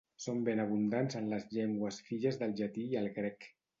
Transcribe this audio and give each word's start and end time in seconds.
Són 0.23 0.39
ben 0.45 0.61
abundants 0.61 1.17
en 1.19 1.29
les 1.33 1.45
llengües 1.57 1.99
filles 2.09 2.41
del 2.43 2.57
llatí 2.63 2.87
i 2.95 2.99
el 3.03 3.11
grec. 3.19 3.49